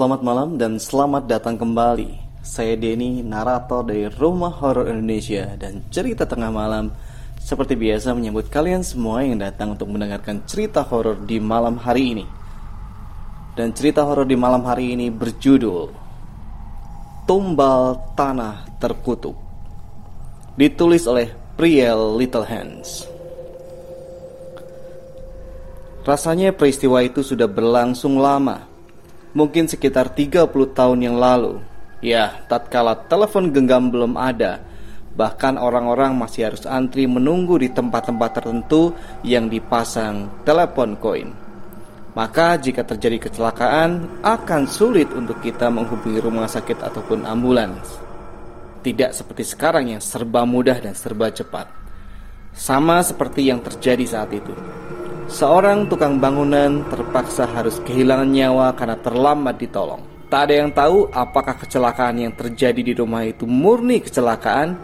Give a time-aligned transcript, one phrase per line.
[0.00, 2.40] Selamat malam dan selamat datang kembali.
[2.40, 6.88] Saya Denny, narator dari Rumah Horor Indonesia dan cerita tengah malam.
[7.36, 12.24] Seperti biasa menyambut kalian semua yang datang untuk mendengarkan cerita horor di malam hari ini.
[13.52, 15.92] Dan cerita horor di malam hari ini berjudul
[17.28, 19.36] Tumbal Tanah Terkutuk.
[20.56, 21.28] Ditulis oleh
[21.60, 22.88] Priel Little Hands.
[26.08, 28.69] Rasanya peristiwa itu sudah berlangsung lama
[29.32, 31.62] mungkin sekitar 30 tahun yang lalu.
[32.00, 34.64] Ya, tatkala telepon genggam belum ada,
[35.12, 41.30] bahkan orang-orang masih harus antri menunggu di tempat-tempat tertentu yang dipasang telepon koin.
[42.10, 47.86] Maka jika terjadi kecelakaan, akan sulit untuk kita menghubungi rumah sakit ataupun ambulans.
[48.80, 51.70] Tidak seperti sekarang yang serba mudah dan serba cepat.
[52.50, 54.50] Sama seperti yang terjadi saat itu.
[55.30, 60.02] Seorang tukang bangunan terpaksa harus kehilangan nyawa karena terlambat ditolong.
[60.26, 64.74] Tak ada yang tahu apakah kecelakaan yang terjadi di rumah itu murni kecelakaan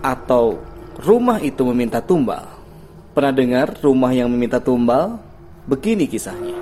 [0.00, 0.56] atau
[1.04, 2.48] rumah itu meminta tumbal.
[3.12, 5.20] Pernah dengar rumah yang meminta tumbal?
[5.68, 6.56] Begini kisahnya.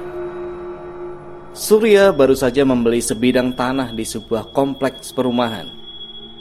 [1.55, 5.71] Surya baru saja membeli sebidang tanah di sebuah kompleks perumahan.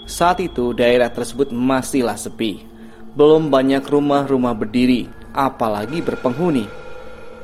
[0.09, 2.66] Saat itu daerah tersebut masihlah sepi.
[3.14, 6.86] Belum banyak rumah-rumah berdiri, apalagi berpenghuni.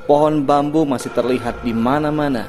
[0.04, 2.44] Pohon bambu masih terlihat di mana-mana.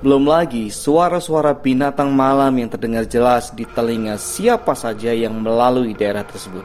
[0.00, 6.24] Belum lagi suara-suara binatang malam yang terdengar jelas di telinga siapa saja yang melalui daerah
[6.24, 6.64] tersebut.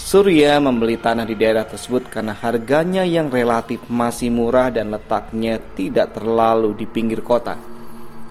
[0.00, 6.16] Surya membeli tanah di daerah tersebut karena harganya yang relatif masih murah dan letaknya tidak
[6.16, 7.54] terlalu di pinggir kota.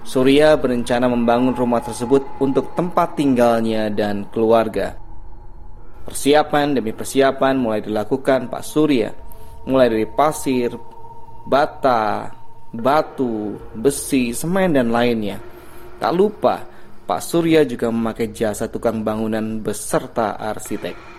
[0.04, 4.98] Surya berencana membangun rumah tersebut untuk tempat tinggalnya dan keluarga.
[6.04, 9.08] Persiapan demi persiapan mulai dilakukan Pak Surya,
[9.64, 10.76] mulai dari pasir,
[11.44, 12.32] bata,
[12.72, 15.38] batu, besi, semen dan lainnya.
[16.00, 16.64] Tak lupa,
[17.04, 21.14] Pak Surya juga memakai jasa tukang bangunan beserta arsitek.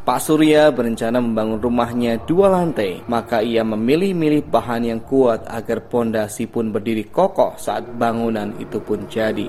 [0.00, 6.48] Pak Surya berencana membangun rumahnya dua lantai, maka ia memilih-milih bahan yang kuat agar pondasi
[6.48, 9.46] pun berdiri kokoh saat bangunan itu pun jadi.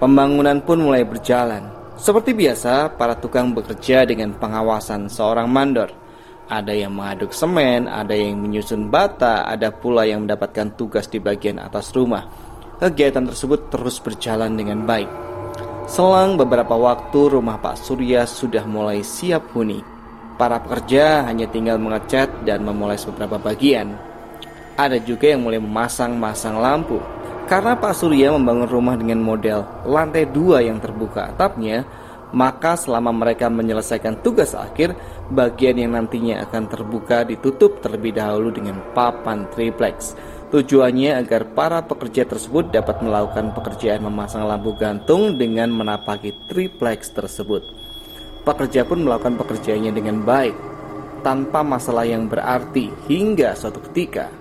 [0.00, 1.68] Pembangunan pun mulai berjalan.
[2.00, 5.90] Seperti biasa, para tukang bekerja dengan pengawasan seorang mandor.
[6.48, 11.60] Ada yang mengaduk semen, ada yang menyusun bata, ada pula yang mendapatkan tugas di bagian
[11.60, 12.24] atas rumah.
[12.80, 15.12] Kegiatan tersebut terus berjalan dengan baik.
[15.84, 19.84] Selang beberapa waktu, rumah Pak Surya sudah mulai siap huni.
[20.40, 24.00] Para pekerja hanya tinggal mengecat dan memulai beberapa bagian.
[24.80, 26.96] Ada juga yang mulai memasang-masang lampu.
[27.44, 31.84] Karena Pak Surya membangun rumah dengan model lantai dua yang terbuka atapnya,
[32.32, 34.92] maka selama mereka menyelesaikan tugas akhir,
[35.32, 40.12] bagian yang nantinya akan terbuka ditutup terlebih dahulu dengan papan triplex.
[40.48, 47.60] Tujuannya agar para pekerja tersebut dapat melakukan pekerjaan memasang lampu gantung dengan menapaki triplex tersebut.
[48.44, 50.56] Pekerja pun melakukan pekerjaannya dengan baik,
[51.20, 54.32] tanpa masalah yang berarti hingga suatu ketika.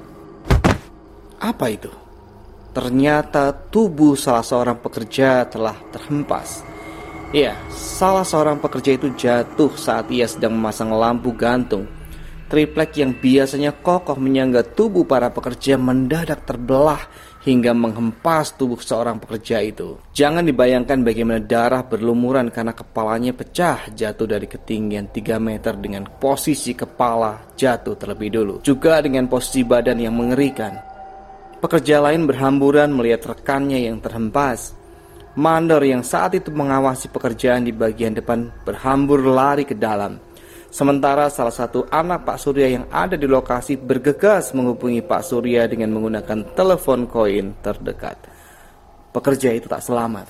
[1.43, 1.91] Apa itu?
[2.71, 6.76] Ternyata tubuh salah seorang pekerja telah terhempas
[7.35, 11.83] Ya, salah seorang pekerja itu jatuh saat ia sedang memasang lampu gantung.
[12.47, 17.03] Triplek yang biasanya kokoh menyangga tubuh para pekerja mendadak terbelah
[17.43, 19.99] hingga menghempas tubuh seorang pekerja itu.
[20.15, 26.71] Jangan dibayangkan bagaimana darah berlumuran karena kepalanya pecah jatuh dari ketinggian 3 meter dengan posisi
[26.79, 28.55] kepala jatuh terlebih dulu.
[28.63, 30.79] Juga dengan posisi badan yang mengerikan.
[31.59, 34.71] Pekerja lain berhamburan melihat rekannya yang terhempas.
[35.37, 40.17] Mandor yang saat itu mengawasi pekerjaan di bagian depan berhambur lari ke dalam.
[40.73, 45.93] Sementara salah satu anak Pak Surya yang ada di lokasi bergegas menghubungi Pak Surya dengan
[45.93, 48.17] menggunakan telepon koin terdekat.
[49.13, 50.25] Pekerja itu tak selamat.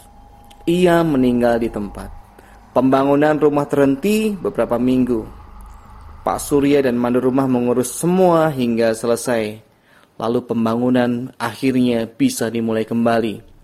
[0.67, 2.11] Ia meninggal di tempat.
[2.75, 5.23] Pembangunan rumah terhenti beberapa minggu.
[6.27, 9.63] Pak Surya dan mandor rumah mengurus semua hingga selesai.
[10.19, 13.56] Lalu pembangunan akhirnya bisa dimulai kembali.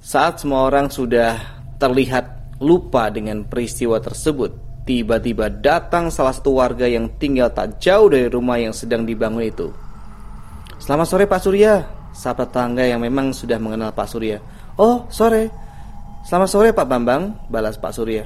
[0.00, 1.36] Saat semua orang sudah
[1.76, 8.32] terlihat lupa dengan peristiwa tersebut, tiba-tiba datang salah satu warga yang tinggal tak jauh dari
[8.32, 9.68] rumah yang sedang dibangun itu.
[10.80, 11.84] Selamat sore Pak Surya,
[12.16, 14.40] sapa tangga yang memang sudah mengenal Pak Surya.
[14.80, 15.52] Oh, sore.
[16.24, 18.24] Selamat sore Pak Bambang, balas Pak Surya.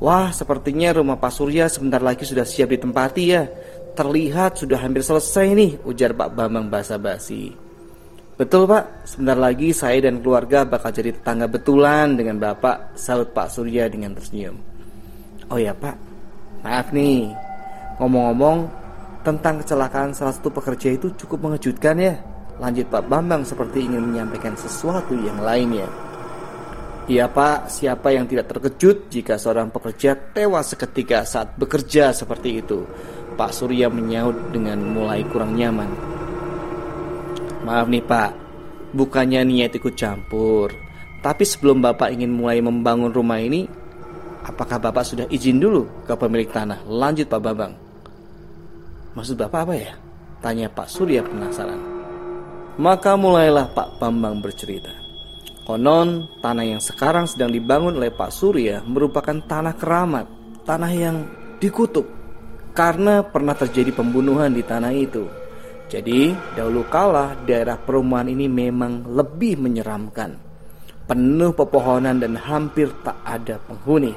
[0.00, 3.44] Wah, sepertinya rumah Pak Surya sebentar lagi sudah siap ditempati ya.
[3.92, 7.61] Terlihat sudah hampir selesai nih, ujar Pak Bambang basa-basi.
[8.32, 13.52] Betul pak, sebentar lagi saya dan keluarga bakal jadi tetangga betulan dengan bapak Salut Pak
[13.52, 14.56] Surya dengan tersenyum
[15.52, 15.94] Oh ya pak,
[16.64, 17.28] maaf nih
[18.00, 18.66] Ngomong-ngomong
[19.20, 22.16] tentang kecelakaan salah satu pekerja itu cukup mengejutkan ya
[22.62, 25.90] Lanjut Pak Bambang seperti ingin menyampaikan sesuatu yang lainnya.
[27.10, 32.86] Iya Pak, siapa yang tidak terkejut jika seorang pekerja tewas seketika saat bekerja seperti itu?
[33.34, 36.21] Pak Surya menyaut dengan mulai kurang nyaman.
[37.62, 38.30] Maaf nih Pak,
[38.90, 40.74] bukannya niat ikut campur.
[41.22, 43.70] Tapi sebelum Bapak ingin mulai membangun rumah ini,
[44.42, 46.82] apakah Bapak sudah izin dulu ke pemilik tanah?
[46.90, 47.74] Lanjut Pak Bambang.
[49.14, 49.92] Maksud Bapak apa ya?
[50.42, 51.78] Tanya Pak Surya penasaran.
[52.82, 54.90] Maka mulailah Pak Bambang bercerita.
[55.62, 60.26] Konon, tanah yang sekarang sedang dibangun oleh Pak Surya merupakan tanah keramat,
[60.66, 61.22] tanah yang
[61.62, 62.10] dikutuk
[62.74, 65.41] karena pernah terjadi pembunuhan di tanah itu.
[65.92, 70.32] Jadi, dahulu kala daerah perumahan ini memang lebih menyeramkan.
[71.04, 74.16] Penuh pepohonan dan hampir tak ada penghuni.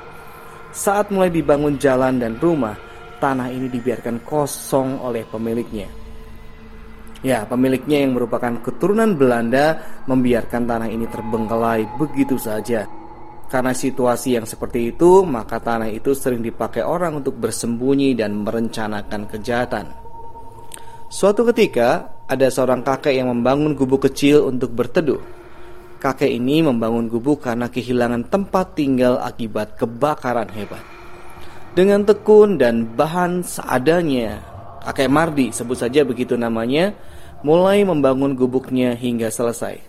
[0.72, 2.80] Saat mulai dibangun jalan dan rumah,
[3.20, 5.92] tanah ini dibiarkan kosong oleh pemiliknya.
[7.20, 12.88] Ya, pemiliknya yang merupakan keturunan Belanda membiarkan tanah ini terbengkelai begitu saja.
[13.52, 19.28] Karena situasi yang seperti itu, maka tanah itu sering dipakai orang untuk bersembunyi dan merencanakan
[19.28, 20.05] kejahatan.
[21.16, 25.24] Suatu ketika, ada seorang kakek yang membangun gubuk kecil untuk berteduh.
[25.96, 30.84] Kakek ini membangun gubuk karena kehilangan tempat tinggal akibat kebakaran hebat.
[31.72, 34.44] Dengan tekun dan bahan seadanya,
[34.84, 36.92] kakek Mardi sebut saja begitu namanya,
[37.48, 39.80] mulai membangun gubuknya hingga selesai.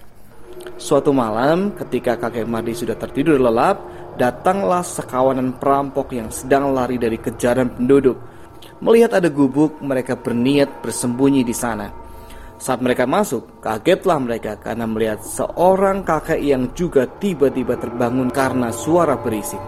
[0.79, 3.83] Suatu malam, ketika kakek Mardi sudah tertidur lelap,
[4.15, 8.15] datanglah sekawanan perampok yang sedang lari dari kejaran penduduk.
[8.83, 11.89] Melihat ada gubuk, mereka berniat bersembunyi di sana.
[12.57, 19.21] Saat mereka masuk, kagetlah mereka karena melihat seorang kakek yang juga tiba-tiba terbangun karena suara
[19.21, 19.61] berisik.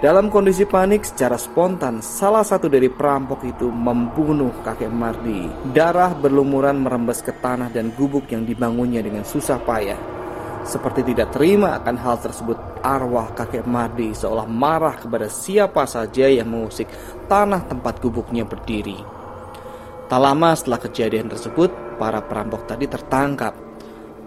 [0.00, 5.44] Dalam kondisi panik secara spontan, salah satu dari perampok itu membunuh kakek Mardi.
[5.76, 10.19] Darah berlumuran merembes ke tanah dan gubuk yang dibangunnya dengan susah payah.
[10.62, 16.52] Seperti tidak terima akan hal tersebut, arwah kakek Mardi seolah marah kepada siapa saja yang
[16.52, 16.86] mengusik
[17.26, 19.00] tanah tempat gubuknya berdiri.
[20.06, 23.70] Tak lama setelah kejadian tersebut, para perampok tadi tertangkap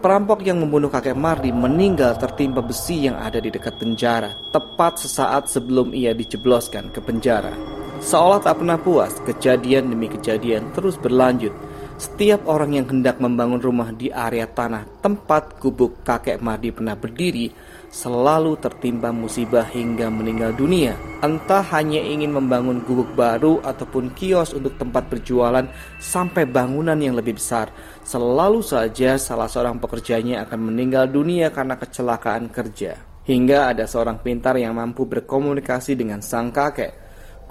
[0.04, 5.48] Perampok yang membunuh kakek Mardi meninggal tertimpa besi yang ada di dekat penjara, tepat sesaat
[5.48, 7.56] sebelum ia dijebloskan ke penjara.
[8.04, 11.56] Seolah tak pernah puas, kejadian demi kejadian terus berlanjut.
[12.04, 17.48] Setiap orang yang hendak membangun rumah di area tanah tempat gubuk kakek Mardi pernah berdiri
[17.88, 21.00] selalu tertimpa musibah hingga meninggal dunia.
[21.24, 25.64] Entah hanya ingin membangun gubuk baru ataupun kios untuk tempat berjualan
[26.04, 27.72] sampai bangunan yang lebih besar.
[28.04, 33.00] Selalu saja salah seorang pekerjanya akan meninggal dunia karena kecelakaan kerja.
[33.24, 37.03] Hingga ada seorang pintar yang mampu berkomunikasi dengan sang kakek.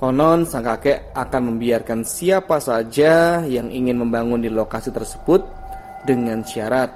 [0.03, 5.47] Konon sang kakek akan membiarkan siapa saja yang ingin membangun di lokasi tersebut
[6.03, 6.91] dengan syarat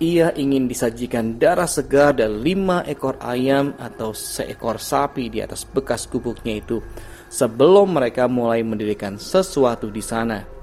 [0.00, 6.08] ia ingin disajikan darah segar dan lima ekor ayam atau seekor sapi di atas bekas
[6.08, 6.80] gubuknya itu
[7.28, 10.57] sebelum mereka mulai mendirikan sesuatu di sana.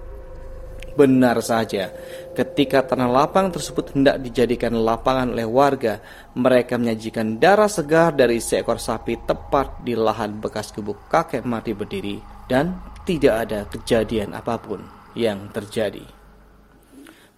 [0.96, 1.92] Benar saja,
[2.32, 6.00] ketika tanah lapang tersebut hendak dijadikan lapangan oleh warga,
[6.40, 12.24] mereka menyajikan darah segar dari seekor sapi tepat di lahan bekas gubuk kakek mati berdiri
[12.48, 14.88] dan tidak ada kejadian apa pun
[15.20, 16.08] yang terjadi.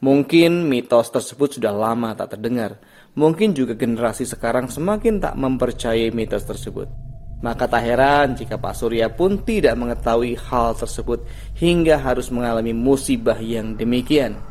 [0.06, 2.78] Mungkin mitos tersebut sudah lama tak terdengar.
[3.18, 7.07] Mungkin juga generasi sekarang semakin tak mempercayai mitos tersebut.
[7.38, 11.22] Maka tak heran jika Pak Surya pun tidak mengetahui hal tersebut
[11.54, 14.42] hingga harus mengalami musibah yang demikian.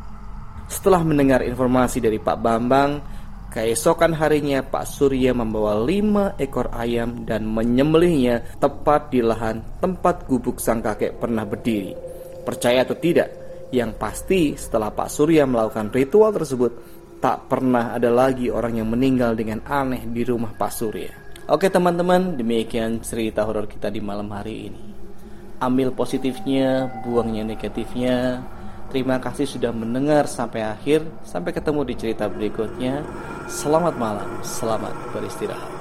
[0.71, 3.03] Setelah mendengar informasi dari Pak Bambang,
[3.51, 10.63] keesokan harinya Pak Surya membawa lima ekor ayam dan menyembelihnya tepat di lahan tempat gubuk
[10.63, 11.91] sang kakek pernah berdiri.
[12.47, 13.27] Percaya atau tidak,
[13.75, 16.71] yang pasti setelah Pak Surya melakukan ritual tersebut
[17.17, 22.35] Tak pernah ada lagi orang yang meninggal dengan aneh di rumah Pak Surya Oke teman-teman
[22.35, 24.83] demikian cerita horor kita di malam hari ini.
[25.63, 28.43] Ambil positifnya, buangnya negatifnya.
[28.91, 31.07] Terima kasih sudah mendengar sampai akhir.
[31.23, 32.99] Sampai ketemu di cerita berikutnya.
[33.47, 35.76] Selamat malam, selamat beristirahat